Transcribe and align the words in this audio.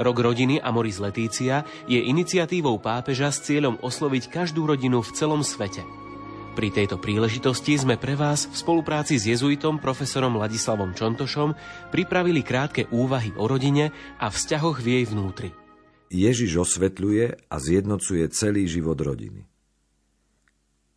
Rok 0.00 0.16
rodiny 0.16 0.56
Amoris 0.64 0.96
Letícia 0.96 1.68
je 1.84 2.00
iniciatívou 2.00 2.80
pápeža 2.80 3.28
s 3.28 3.44
cieľom 3.44 3.76
osloviť 3.84 4.32
každú 4.32 4.64
rodinu 4.64 5.04
v 5.04 5.12
celom 5.12 5.44
svete– 5.44 5.84
pri 6.50 6.74
tejto 6.74 6.98
príležitosti 6.98 7.78
sme 7.78 7.94
pre 7.94 8.18
vás 8.18 8.50
v 8.50 8.52
spolupráci 8.58 9.22
s 9.22 9.30
jezuitom 9.30 9.78
profesorom 9.78 10.34
Ladislavom 10.34 10.98
Čontošom 10.98 11.54
pripravili 11.94 12.42
krátke 12.42 12.90
úvahy 12.90 13.30
o 13.38 13.46
rodine 13.46 13.94
a 14.18 14.26
vzťahoch 14.28 14.82
v 14.82 14.86
jej 14.98 15.04
vnútri. 15.06 15.54
Ježiš 16.10 16.66
osvetľuje 16.66 17.46
a 17.46 17.56
zjednocuje 17.56 18.26
celý 18.34 18.66
život 18.66 18.98
rodiny. 18.98 19.46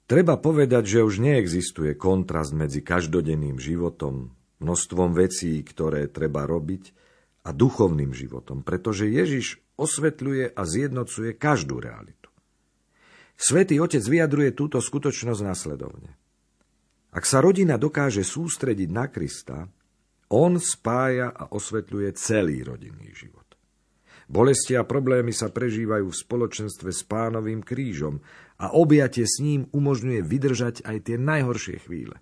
Treba 0.09 0.41
povedať, 0.41 0.99
že 0.99 1.05
už 1.05 1.21
neexistuje 1.21 1.93
kontrast 1.93 2.57
medzi 2.57 2.81
každodenným 2.81 3.61
životom, 3.61 4.33
množstvom 4.57 5.13
vecí, 5.13 5.61
ktoré 5.61 6.09
treba 6.09 6.49
robiť, 6.49 6.91
a 7.43 7.49
duchovným 7.51 8.15
životom, 8.15 8.63
pretože 8.63 9.11
Ježiš 9.11 9.59
osvetľuje 9.75 10.55
a 10.55 10.61
zjednocuje 10.63 11.35
každú 11.35 11.83
realitu. 11.83 12.31
Svetý 13.35 13.81
Otec 13.83 14.01
vyjadruje 14.01 14.55
túto 14.55 14.79
skutočnosť 14.79 15.41
následovne. 15.43 16.15
Ak 17.13 17.27
sa 17.27 17.43
rodina 17.43 17.77
dokáže 17.77 18.25
sústrediť 18.25 18.89
na 18.89 19.05
Krista, 19.11 19.69
on 20.33 20.57
spája 20.57 21.29
a 21.29 21.51
osvetľuje 21.53 22.09
celý 22.17 22.65
rodinný 22.65 23.13
život. 23.13 23.45
Bolesti 24.25 24.73
a 24.73 24.87
problémy 24.87 25.35
sa 25.35 25.51
prežívajú 25.51 26.09
v 26.09 26.19
spoločenstve 26.25 26.89
s 26.89 27.05
pánovým 27.05 27.61
krížom 27.61 28.23
a 28.57 28.71
objatie 28.71 29.27
s 29.27 29.43
ním 29.43 29.67
umožňuje 29.69 30.23
vydržať 30.23 30.75
aj 30.87 31.11
tie 31.11 31.17
najhoršie 31.19 31.83
chvíle. 31.83 32.17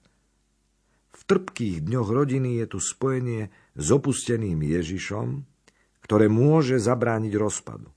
V 1.21 1.23
trpkých 1.29 1.85
dňoch 1.85 2.09
rodiny 2.09 2.57
je 2.65 2.65
tu 2.65 2.79
spojenie 2.81 3.53
s 3.77 3.87
opusteným 3.93 4.57
Ježišom, 4.57 5.45
ktoré 6.01 6.25
môže 6.25 6.81
zabrániť 6.81 7.33
rozpadu. 7.37 7.93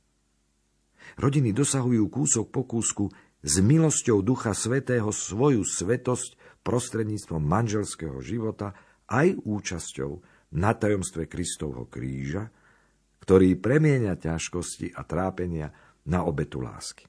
Rodiny 1.16 1.56
dosahujú 1.56 2.05
kúsok 2.12 2.53
po 2.53 2.69
kúsku 2.69 3.08
s 3.41 3.64
milosťou 3.64 4.20
Ducha 4.20 4.53
Svetého 4.53 5.08
svoju 5.08 5.64
svetosť 5.64 6.61
prostredníctvom 6.61 7.41
manželského 7.41 8.20
života 8.20 8.77
aj 9.08 9.41
účasťou 9.41 10.20
na 10.61 10.77
tajomstve 10.77 11.25
Kristovho 11.25 11.88
kríža, 11.88 12.53
ktorý 13.25 13.56
premieňa 13.56 14.20
ťažkosti 14.20 14.92
a 14.92 15.00
trápenia 15.09 15.72
na 16.12 16.28
obetu 16.28 16.61
lásky. 16.61 17.09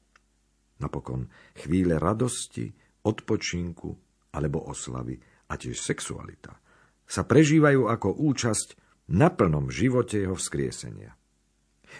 Napokon 0.79 1.27
chvíle 1.59 1.99
radosti, 1.99 2.71
odpočinku 3.03 3.91
alebo 4.31 4.63
oslavy 4.71 5.34
a 5.49 5.53
tiež 5.55 5.77
sexualita 5.77 6.57
sa 7.05 7.21
prežívajú 7.21 7.85
ako 7.85 8.17
účasť 8.17 8.67
na 9.13 9.29
plnom 9.29 9.69
živote 9.69 10.25
jeho 10.25 10.33
vzkriesenia. 10.33 11.13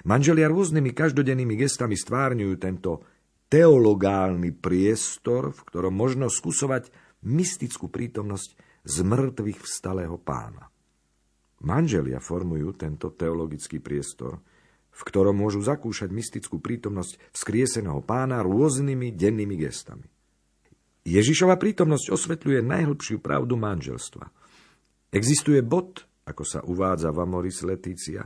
Manželia 0.03 0.49
rôznymi 0.49 0.91
každodennými 0.91 1.55
gestami 1.55 1.93
stvárňujú 1.95 2.53
tento 2.57 3.05
teologálny 3.47 4.51
priestor, 4.57 5.53
v 5.53 5.61
ktorom 5.69 5.93
možno 5.93 6.27
skúsovať 6.27 6.89
mystickú 7.23 7.87
prítomnosť 7.87 8.49
z 8.85 8.95
mŕtvych 9.05 9.59
vstalého 9.61 10.17
pána. 10.17 10.67
Manželia 11.63 12.19
formujú 12.19 12.75
tento 12.75 13.13
teologický 13.13 13.79
priestor, 13.79 14.41
v 14.95 15.01
ktorom 15.05 15.37
môžu 15.37 15.61
zakúšať 15.63 16.09
mystickú 16.11 16.59
prítomnosť 16.59 17.19
vzkrieseného 17.31 18.01
pána 18.03 18.41
rôznymi 18.41 19.13
dennými 19.13 19.55
gestami. 19.59 20.14
Ježišova 21.05 21.61
prítomnosť 21.61 22.09
osvetľuje 22.09 22.65
najhlbšiu 22.65 23.21
pravdu 23.21 23.53
manželstva. 23.53 24.25
Existuje 25.13 25.61
bod, 25.61 26.01
ako 26.25 26.43
sa 26.43 26.59
uvádza 26.65 27.13
v 27.13 27.21
Amoris 27.21 27.61
Letícia, 27.61 28.25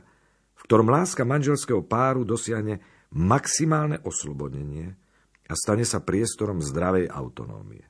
v 0.55 0.61
ktorom 0.63 0.87
láska 0.87 1.27
manželského 1.27 1.83
páru 1.83 2.23
dosiahne 2.23 2.79
maximálne 3.19 3.99
oslobodenie 4.07 4.95
a 5.49 5.53
stane 5.59 5.83
sa 5.83 5.99
priestorom 5.99 6.63
zdravej 6.63 7.11
autonómie. 7.11 7.83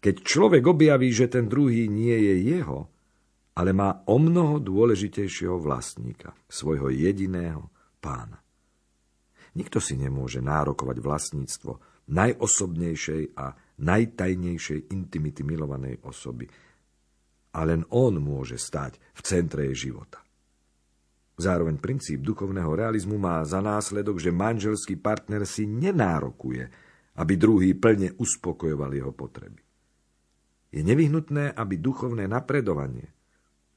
Keď 0.00 0.14
človek 0.20 0.64
objaví, 0.64 1.12
že 1.12 1.28
ten 1.28 1.44
druhý 1.44 1.88
nie 1.88 2.12
je 2.12 2.34
jeho, 2.56 2.88
ale 3.54 3.70
má 3.76 4.02
o 4.08 4.16
mnoho 4.16 4.64
dôležitejšieho 4.64 5.60
vlastníka, 5.60 6.32
svojho 6.48 6.88
jediného 6.88 7.68
pána. 8.00 8.40
Nikto 9.54 9.78
si 9.78 9.94
nemôže 9.94 10.42
nárokovať 10.42 10.98
vlastníctvo 10.98 11.72
najosobnejšej 12.10 13.38
a 13.38 13.54
najtajnejšej 13.80 14.90
intimity 14.94 15.42
milovanej 15.42 15.98
osoby. 16.06 16.46
A 17.54 17.60
len 17.62 17.86
on 17.94 18.18
môže 18.18 18.58
stať 18.58 18.98
v 19.14 19.20
centre 19.22 19.66
jej 19.70 19.90
života. 19.90 20.24
Zároveň 21.34 21.82
princíp 21.82 22.22
duchovného 22.22 22.70
realizmu 22.78 23.18
má 23.18 23.42
za 23.42 23.58
následok, 23.58 24.22
že 24.22 24.30
manželský 24.30 24.94
partner 25.02 25.42
si 25.42 25.66
nenárokuje, 25.66 26.70
aby 27.18 27.32
druhý 27.34 27.74
plne 27.74 28.14
uspokojoval 28.14 28.90
jeho 28.94 29.10
potreby. 29.10 29.62
Je 30.74 30.82
nevyhnutné, 30.82 31.54
aby 31.54 31.78
duchovné 31.78 32.26
napredovanie, 32.26 33.10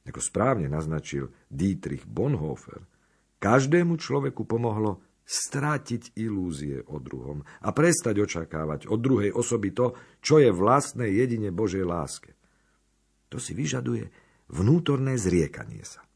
ako 0.06 0.22
správne 0.22 0.70
naznačil 0.70 1.30
Dietrich 1.50 2.06
Bonhoeffer, 2.06 2.86
každému 3.38 4.02
človeku 4.02 4.46
pomohlo 4.50 5.06
strátiť 5.28 6.16
ilúzie 6.16 6.80
o 6.88 7.04
druhom 7.04 7.44
a 7.44 7.76
prestať 7.76 8.24
očakávať 8.24 8.88
od 8.88 9.00
druhej 9.04 9.36
osoby 9.36 9.76
to, 9.76 9.92
čo 10.24 10.40
je 10.40 10.56
vlastné 10.56 11.12
jedine 11.12 11.52
Božej 11.52 11.84
láske. 11.84 12.32
To 13.28 13.36
si 13.36 13.52
vyžaduje 13.52 14.08
vnútorné 14.48 15.20
zriekanie 15.20 15.84
sa 15.84 16.08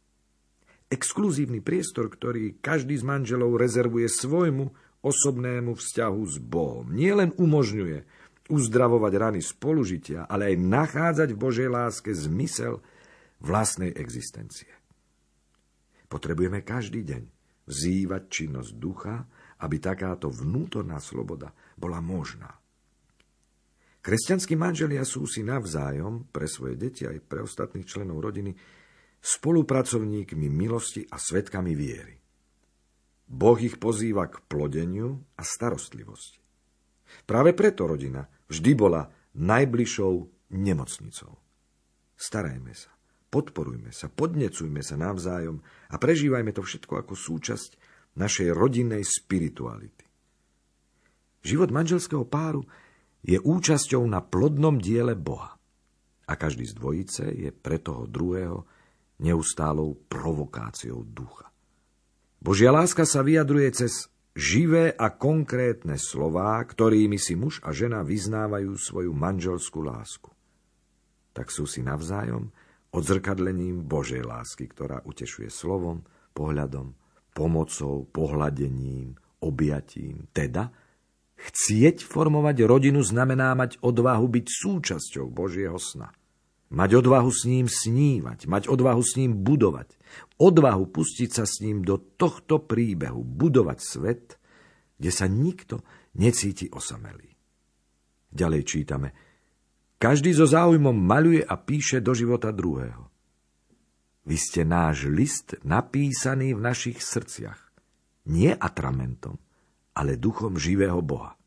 exkluzívny 0.92 1.64
priestor, 1.64 2.12
ktorý 2.12 2.60
každý 2.60 3.00
z 3.00 3.08
manželov 3.08 3.56
rezervuje 3.56 4.12
svojmu 4.12 4.68
osobnému 5.02 5.80
vzťahu 5.80 6.22
s 6.28 6.36
Bohom. 6.44 6.92
Nie 6.92 7.16
len 7.16 7.32
umožňuje 7.40 8.04
uzdravovať 8.52 9.14
rany 9.16 9.40
spolužitia, 9.40 10.28
ale 10.28 10.52
aj 10.52 10.56
nachádzať 10.60 11.30
v 11.32 11.40
Božej 11.40 11.70
láske 11.72 12.12
zmysel 12.12 12.84
vlastnej 13.40 13.96
existencie. 13.96 14.68
Potrebujeme 16.12 16.60
každý 16.60 17.08
deň 17.08 17.41
vzývať 17.72 18.22
činnosť 18.28 18.72
ducha, 18.76 19.16
aby 19.64 19.80
takáto 19.80 20.28
vnútorná 20.28 21.00
sloboda 21.00 21.56
bola 21.80 22.04
možná. 22.04 22.52
Kresťanskí 24.02 24.58
manželia 24.58 25.06
sú 25.06 25.30
si 25.30 25.46
navzájom 25.46 26.28
pre 26.34 26.50
svoje 26.50 26.76
deti 26.76 27.06
aj 27.06 27.22
pre 27.24 27.46
ostatných 27.46 27.86
členov 27.86 28.20
rodiny 28.26 28.52
spolupracovníkmi 29.22 30.50
milosti 30.50 31.06
a 31.06 31.22
svetkami 31.22 31.78
viery. 31.78 32.18
Boh 33.32 33.56
ich 33.62 33.78
pozýva 33.78 34.28
k 34.28 34.42
plodeniu 34.50 35.22
a 35.38 35.46
starostlivosti. 35.46 36.42
Práve 37.30 37.54
preto 37.54 37.86
rodina 37.86 38.26
vždy 38.50 38.72
bola 38.74 39.08
najbližšou 39.38 40.14
nemocnicou. 40.58 41.38
Starajme 42.18 42.74
sa, 42.76 42.92
podporujme 43.32 43.96
sa, 43.96 44.12
podnecujme 44.12 44.84
sa 44.84 45.00
navzájom 45.00 45.64
a 45.90 45.96
prežívajme 45.96 46.52
to 46.52 46.62
všetko 46.62 47.00
ako 47.08 47.16
súčasť 47.16 47.80
našej 48.20 48.52
rodinnej 48.52 49.08
spirituality. 49.08 50.04
Život 51.42 51.72
manželského 51.72 52.28
páru 52.28 52.68
je 53.24 53.40
účasťou 53.40 54.04
na 54.06 54.22
plodnom 54.22 54.78
diele 54.78 55.16
Boha. 55.16 55.58
A 56.28 56.34
každý 56.38 56.68
z 56.70 56.78
dvojice 56.78 57.24
je 57.34 57.50
pre 57.50 57.82
toho 57.82 58.06
druhého 58.06 58.68
neustálou 59.22 59.98
provokáciou 60.10 61.02
ducha. 61.08 61.50
Božia 62.42 62.74
láska 62.74 63.06
sa 63.06 63.22
vyjadruje 63.22 63.70
cez 63.74 64.10
živé 64.34 64.96
a 64.96 65.14
konkrétne 65.14 66.00
slová, 66.00 66.58
ktorými 66.64 67.22
si 67.22 67.38
muž 67.38 67.62
a 67.62 67.70
žena 67.76 68.02
vyznávajú 68.02 68.74
svoju 68.74 69.12
manželskú 69.14 69.86
lásku. 69.86 70.32
Tak 71.32 71.54
sú 71.54 71.70
si 71.70 71.86
navzájom 71.86 72.50
odzrkadlením 72.92 73.88
Božej 73.88 74.24
lásky, 74.24 74.68
ktorá 74.68 75.00
utešuje 75.08 75.48
slovom, 75.48 76.04
pohľadom, 76.36 76.96
pomocou, 77.32 78.08
pohľadením, 78.12 79.16
objatím. 79.40 80.28
Teda, 80.36 80.72
chcieť 81.40 82.04
formovať 82.04 82.68
rodinu 82.68 83.00
znamená 83.02 83.56
mať 83.56 83.80
odvahu 83.80 84.28
byť 84.28 84.46
súčasťou 84.46 85.32
Božieho 85.32 85.80
sna. 85.80 86.12
Mať 86.72 87.04
odvahu 87.04 87.28
s 87.28 87.44
ním 87.44 87.68
snívať, 87.68 88.48
mať 88.48 88.64
odvahu 88.72 89.04
s 89.04 89.20
ním 89.20 89.44
budovať, 89.44 89.92
odvahu 90.40 90.88
pustiť 90.88 91.30
sa 91.36 91.44
s 91.44 91.60
ním 91.60 91.84
do 91.84 92.00
tohto 92.00 92.64
príbehu, 92.64 93.28
budovať 93.28 93.80
svet, 93.84 94.40
kde 94.96 95.12
sa 95.12 95.28
nikto 95.28 95.84
necíti 96.16 96.72
osamelý. 96.72 97.28
Ďalej 98.32 98.62
čítame. 98.64 99.10
Každý 100.02 100.34
so 100.34 100.50
záujmom 100.50 100.98
maluje 100.98 101.46
a 101.46 101.54
píše 101.62 102.02
do 102.02 102.18
života 102.18 102.50
druhého. 102.50 103.06
Vy 104.26 104.38
ste 104.38 104.66
náš 104.66 105.06
list 105.06 105.62
napísaný 105.62 106.58
v 106.58 106.62
našich 106.66 106.98
srdciach. 107.06 107.70
Nie 108.34 108.58
atramentom, 108.58 109.38
ale 109.94 110.18
duchom 110.18 110.58
živého 110.58 111.06
Boha. 111.06 111.38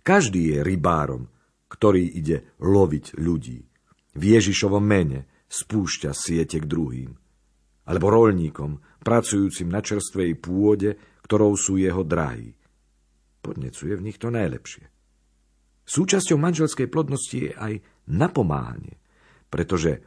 Každý 0.00 0.56
je 0.56 0.58
rybárom, 0.64 1.28
ktorý 1.68 2.04
ide 2.16 2.56
loviť 2.56 3.20
ľudí 3.20 3.60
v 4.16 4.22
Ježišovom 4.22 4.84
mene 4.84 5.44
spúšťa 5.52 6.16
siete 6.16 6.56
k 6.56 6.64
druhým. 6.64 7.12
Alebo 7.84 8.08
rolníkom, 8.08 8.80
pracujúcim 9.04 9.68
na 9.68 9.84
čerstvej 9.84 10.40
pôde, 10.40 10.96
ktorou 11.20 11.52
sú 11.60 11.76
jeho 11.76 12.00
drahy. 12.00 12.56
Podnecuje 13.44 13.92
v 13.92 14.04
nich 14.08 14.16
to 14.16 14.32
najlepšie. 14.32 14.91
Súčasťou 15.82 16.38
manželskej 16.38 16.86
plodnosti 16.86 17.38
je 17.50 17.52
aj 17.52 17.82
napomáhanie, 18.06 18.98
pretože 19.50 20.02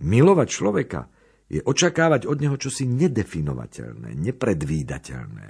milovať 0.00 0.48
človeka 0.48 1.00
je 1.48 1.60
očakávať 1.64 2.28
od 2.28 2.38
neho 2.40 2.56
čosi 2.60 2.84
nedefinovateľné, 2.84 4.12
nepredvídateľné. 4.16 5.48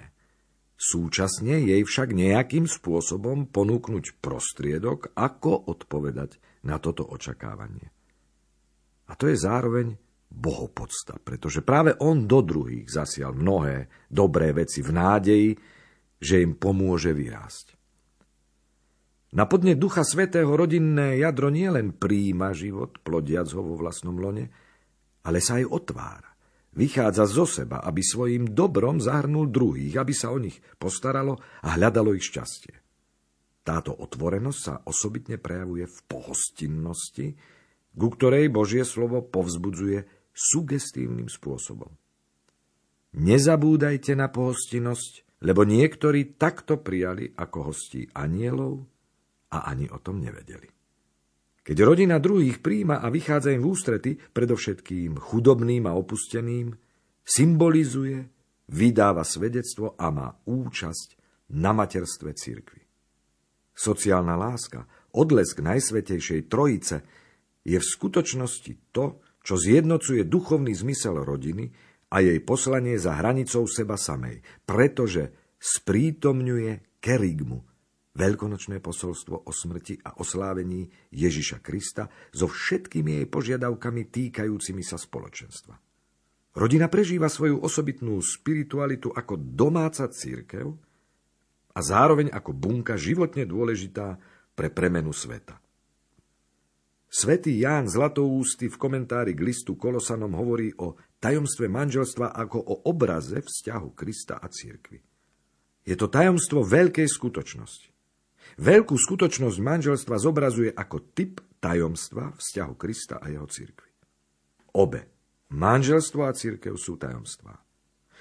Súčasne 0.79 1.59
jej 1.59 1.83
však 1.83 2.15
nejakým 2.15 2.71
spôsobom 2.71 3.51
ponúknuť 3.51 4.23
prostriedok, 4.23 5.11
ako 5.19 5.75
odpovedať 5.75 6.63
na 6.63 6.79
toto 6.79 7.03
očakávanie. 7.03 7.91
A 9.11 9.19
to 9.19 9.27
je 9.27 9.35
zároveň 9.35 9.99
bohopodsta, 10.29 11.19
pretože 11.19 11.67
práve 11.67 11.97
on 11.99 12.29
do 12.31 12.45
druhých 12.45 12.87
zasial 12.87 13.35
mnohé 13.35 13.91
dobré 14.07 14.55
veci 14.55 14.85
v 14.85 14.91
nádeji, 14.95 15.51
že 16.19 16.45
im 16.45 16.55
pomôže 16.55 17.11
vyrásť. 17.11 17.78
Na 19.29 19.45
podne 19.45 19.77
Ducha 19.77 20.09
Svetého 20.09 20.49
rodinné 20.49 21.21
jadro 21.21 21.53
nie 21.53 21.69
len 21.69 21.93
príjima 21.93 22.57
život, 22.57 22.97
plodiac 23.05 23.53
ho 23.53 23.61
vo 23.61 23.77
vlastnom 23.77 24.17
lone, 24.17 24.49
ale 25.29 25.45
sa 25.45 25.61
aj 25.61 25.69
otvára. 25.69 26.31
Vychádza 26.73 27.29
zo 27.29 27.45
seba, 27.45 27.85
aby 27.85 28.01
svojim 28.01 28.57
dobrom 28.57 29.03
zahrnul 29.03 29.53
druhých, 29.53 30.01
aby 30.01 30.15
sa 30.17 30.33
o 30.33 30.39
nich 30.41 30.57
postaralo 30.81 31.37
a 31.61 31.77
hľadalo 31.77 32.17
ich 32.17 32.25
šťastie. 32.25 32.73
Táto 33.67 33.93
otvorenosť 33.93 34.61
sa 34.65 34.75
osobitne 34.89 35.37
prejavuje 35.37 35.85
v 35.85 35.99
pohostinnosti, 36.09 37.27
ku 37.93 38.09
ktorej 38.09 38.49
Božie 38.49 38.87
slovo 38.89 39.21
povzbudzuje 39.21 40.09
sugestívnym 40.33 41.29
spôsobom. 41.29 41.93
Nezabúdajte 43.19 44.17
na 44.17 44.33
pohostinnosť, 44.33 45.43
lebo 45.45 45.69
niektorí 45.69 46.41
takto 46.41 46.81
prijali 46.81 47.29
ako 47.37 47.75
hostí 47.75 48.09
anielov 48.17 48.89
a 49.53 49.69
ani 49.69 49.89
o 49.89 49.99
tom 50.00 50.21
nevedeli. 50.21 50.69
Keď 51.69 51.77
rodina 51.85 52.17
druhých 52.17 52.65
príjma 52.65 53.05
a 53.05 53.12
vychádza 53.12 53.53
im 53.53 53.61
v 53.61 53.69
ústrety, 53.69 54.11
predovšetkým 54.17 55.21
chudobným 55.21 55.85
a 55.85 55.93
opusteným, 55.93 56.73
symbolizuje, 57.21 58.25
vydáva 58.73 59.21
svedectvo 59.21 59.93
a 60.00 60.09
má 60.09 60.33
účasť 60.49 61.09
na 61.53 61.77
materstve 61.77 62.33
cirkvi. 62.33 62.89
Sociálna 63.77 64.33
láska, 64.33 64.89
odlesk 65.12 65.61
Najsvetejšej 65.61 66.49
Trojice 66.49 67.05
je 67.69 67.77
v 67.77 67.85
skutočnosti 67.85 68.97
to, 68.97 69.21
čo 69.44 69.61
zjednocuje 69.61 70.25
duchovný 70.25 70.73
zmysel 70.73 71.21
rodiny 71.21 71.69
a 72.09 72.25
jej 72.25 72.41
poslanie 72.41 72.97
za 72.97 73.12
hranicou 73.21 73.69
seba 73.69 74.01
samej, 74.01 74.41
pretože 74.65 75.53
sprítomňuje 75.61 76.97
kerigmu, 76.97 77.68
veľkonočné 78.19 78.82
posolstvo 78.82 79.47
o 79.47 79.53
smrti 79.55 80.03
a 80.03 80.19
oslávení 80.19 80.91
Ježiša 81.15 81.62
Krista 81.62 82.11
so 82.35 82.50
všetkými 82.50 83.23
jej 83.23 83.26
požiadavkami 83.31 84.11
týkajúcimi 84.11 84.82
sa 84.82 84.99
spoločenstva. 84.99 85.79
Rodina 86.59 86.91
prežíva 86.91 87.31
svoju 87.31 87.62
osobitnú 87.62 88.19
spiritualitu 88.19 89.15
ako 89.15 89.38
domáca 89.38 90.11
církev 90.11 90.75
a 91.70 91.79
zároveň 91.79 92.35
ako 92.35 92.50
bunka 92.50 92.99
životne 92.99 93.47
dôležitá 93.47 94.19
pre 94.59 94.67
premenu 94.67 95.15
sveta. 95.15 95.62
Svetý 97.09 97.56
Ján 97.62 97.88
Zlatoústy 97.88 98.69
v 98.69 98.76
komentári 98.76 99.32
k 99.32 99.41
listu 99.41 99.79
Kolosanom 99.81 100.35
hovorí 100.35 100.75
o 100.76 100.99
tajomstve 101.23 101.70
manželstva 101.70 102.37
ako 102.37 102.59
o 102.61 102.75
obraze 102.91 103.41
vzťahu 103.41 103.88
Krista 103.97 104.37
a 104.37 104.50
církvy. 104.50 105.00
Je 105.88 105.97
to 105.97 106.11
tajomstvo 106.12 106.67
veľkej 106.69 107.09
skutočnosti. 107.09 107.98
Veľkú 108.56 108.97
skutočnosť 108.97 109.59
manželstva 109.61 110.17
zobrazuje 110.17 110.73
ako 110.73 111.12
typ 111.12 111.45
tajomstva 111.61 112.33
vzťahu 112.39 112.75
Krista 112.81 113.21
a 113.21 113.29
jeho 113.29 113.45
církvy. 113.45 113.91
Obe, 114.79 115.00
manželstvo 115.53 116.25
a 116.25 116.33
církev 116.33 116.79
sú 116.81 116.97
tajomstvá. 116.97 117.55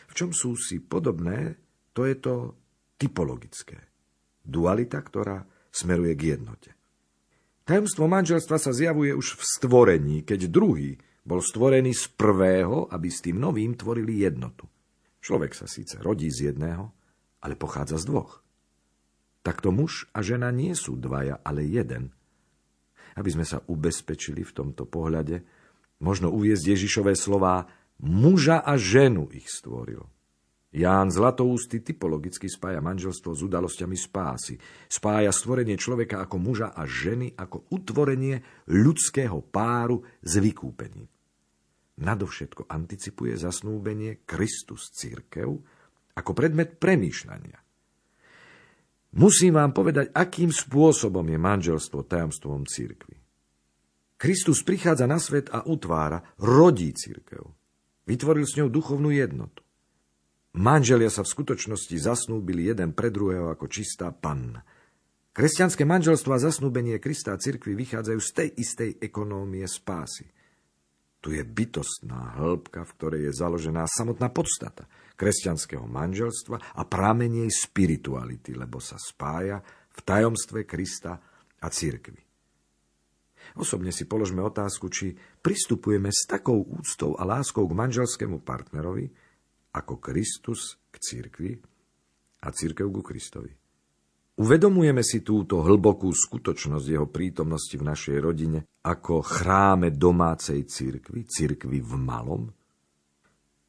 V 0.08 0.14
čom 0.16 0.36
sú 0.36 0.60
si 0.60 0.84
podobné, 0.84 1.56
to 1.96 2.04
je 2.04 2.16
to 2.20 2.58
typologické. 2.98 3.78
Dualita, 4.44 5.00
ktorá 5.04 5.44
smeruje 5.70 6.14
k 6.18 6.36
jednote. 6.36 6.72
Tajomstvo 7.68 8.08
manželstva 8.08 8.58
sa 8.58 8.72
zjavuje 8.72 9.12
už 9.12 9.38
v 9.38 9.44
stvorení, 9.44 10.18
keď 10.24 10.48
druhý 10.48 10.96
bol 11.28 11.44
stvorený 11.44 11.92
z 11.92 12.08
prvého, 12.16 12.88
aby 12.88 13.12
s 13.12 13.20
tým 13.20 13.44
novým 13.44 13.76
tvorili 13.76 14.24
jednotu. 14.24 14.64
Človek 15.20 15.52
sa 15.52 15.68
síce 15.68 16.00
rodí 16.00 16.32
z 16.32 16.56
jedného, 16.56 16.88
ale 17.44 17.60
pochádza 17.60 18.00
z 18.00 18.08
dvoch. 18.08 18.47
Takto 19.48 19.72
muž 19.72 20.12
a 20.12 20.20
žena 20.20 20.52
nie 20.52 20.76
sú 20.76 21.00
dvaja, 21.00 21.40
ale 21.40 21.64
jeden. 21.64 22.12
Aby 23.16 23.32
sme 23.32 23.48
sa 23.48 23.64
ubezpečili 23.64 24.44
v 24.44 24.52
tomto 24.52 24.84
pohľade, 24.84 25.40
možno 26.04 26.36
uviezť 26.36 26.76
Ježišové 26.76 27.16
slová 27.16 27.64
muža 28.04 28.60
a 28.60 28.76
ženu 28.76 29.32
ich 29.32 29.48
stvoril. 29.48 30.04
Ján 30.76 31.16
Zlatoústy 31.16 31.80
typologicky 31.80 32.52
spája 32.52 32.84
manželstvo 32.84 33.32
s 33.32 33.40
udalosťami 33.48 33.96
spásy. 33.96 34.60
Spája 34.92 35.32
stvorenie 35.32 35.80
človeka 35.80 36.28
ako 36.28 36.44
muža 36.44 36.76
a 36.76 36.84
ženy 36.84 37.32
ako 37.40 37.72
utvorenie 37.72 38.68
ľudského 38.68 39.40
páru 39.48 40.04
s 40.20 40.44
vykúpením. 40.44 41.08
Nadovšetko 42.04 42.68
anticipuje 42.68 43.40
zasnúbenie 43.40 44.28
Kristus 44.28 44.92
církev 44.92 45.56
ako 46.20 46.32
predmet 46.36 46.76
premýšľania. 46.84 47.67
Musím 49.16 49.56
vám 49.56 49.72
povedať, 49.72 50.12
akým 50.12 50.52
spôsobom 50.52 51.24
je 51.24 51.40
manželstvo 51.40 52.04
tajomstvom 52.04 52.68
církvy. 52.68 53.16
Kristus 54.18 54.66
prichádza 54.66 55.06
na 55.06 55.22
svet 55.22 55.48
a 55.54 55.64
utvára, 55.64 56.26
rodí 56.42 56.92
církev. 56.92 57.46
Vytvoril 58.04 58.44
s 58.44 58.58
ňou 58.58 58.68
duchovnú 58.68 59.14
jednotu. 59.14 59.62
Manželia 60.58 61.14
sa 61.14 61.22
v 61.22 61.32
skutočnosti 61.38 61.94
zasnúbili 62.02 62.66
jeden 62.66 62.98
pre 62.98 63.14
druhého 63.14 63.54
ako 63.54 63.70
čistá 63.70 64.10
panna. 64.10 64.66
Kresťanské 65.38 65.86
manželstvo 65.86 66.34
a 66.34 66.42
zasnúbenie 66.42 66.98
Krista 66.98 67.38
a 67.38 67.42
cirkvi 67.42 67.78
vychádzajú 67.78 68.20
z 68.20 68.32
tej 68.34 68.50
istej 68.58 68.92
ekonómie 68.98 69.70
spásy. 69.70 70.26
Tu 71.22 71.38
je 71.38 71.46
bytostná 71.46 72.42
hĺbka, 72.42 72.90
v 72.90 72.96
ktorej 72.98 73.22
je 73.30 73.38
založená 73.38 73.86
samotná 73.86 74.34
podstata 74.34 74.90
kresťanského 75.18 75.84
manželstva 75.90 76.78
a 76.78 76.82
pramenej 76.86 77.50
spirituality, 77.50 78.54
lebo 78.54 78.78
sa 78.78 79.02
spája 79.02 79.58
v 79.92 80.00
tajomstve 80.06 80.70
Krista 80.70 81.18
a 81.58 81.68
cirkvi. 81.74 82.22
Osobne 83.58 83.90
si 83.90 84.06
položme 84.06 84.46
otázku, 84.46 84.94
či 84.94 85.18
pristupujeme 85.18 86.14
s 86.14 86.30
takou 86.30 86.62
úctou 86.62 87.18
a 87.18 87.26
láskou 87.26 87.66
k 87.66 87.74
manželskému 87.74 88.46
partnerovi, 88.46 89.10
ako 89.74 89.98
Kristus 89.98 90.78
k 90.94 90.96
cirkvi 91.02 91.52
a 92.46 92.48
cirkev 92.54 92.90
ku 92.94 93.02
Kristovi. 93.02 93.50
Uvedomujeme 94.38 95.02
si 95.02 95.26
túto 95.26 95.66
hlbokú 95.66 96.14
skutočnosť 96.14 96.86
jeho 96.86 97.10
prítomnosti 97.10 97.74
v 97.74 97.88
našej 97.90 98.18
rodine 98.22 98.60
ako 98.86 99.26
chráme 99.26 99.90
domácej 99.90 100.62
cirkvi, 100.70 101.26
cirkvi 101.26 101.82
v 101.82 101.94
malom? 101.98 102.46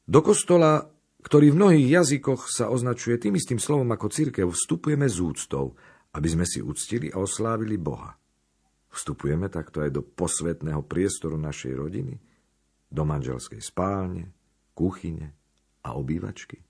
Do 0.05 0.19
kostola, 0.21 0.85
ktorý 1.19 1.51
v 1.51 1.59
mnohých 1.59 1.87
jazykoch 1.99 2.47
sa 2.47 2.71
označuje 2.71 3.19
tým 3.19 3.35
istým 3.35 3.59
slovom 3.59 3.89
ako 3.91 4.07
cirkev, 4.07 4.47
vstupujeme 4.51 5.05
z 5.09 5.17
úctou, 5.19 5.75
aby 6.15 6.27
sme 6.31 6.45
si 6.47 6.63
uctili 6.63 7.11
a 7.11 7.19
oslávili 7.19 7.75
Boha. 7.75 8.15
Vstupujeme 8.89 9.51
takto 9.51 9.85
aj 9.85 9.93
do 9.93 10.01
posvetného 10.01 10.81
priestoru 10.87 11.37
našej 11.37 11.73
rodiny, 11.77 12.15
do 12.89 13.03
manželskej 13.05 13.61
spálne, 13.61 14.33
kuchyne, 14.73 15.37
a 15.83 15.95
obývačky? 15.95 16.68